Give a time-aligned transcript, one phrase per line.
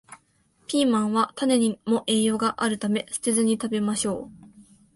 [0.65, 4.31] ピーマンは種にも栄養があるため、捨てずに食べましょう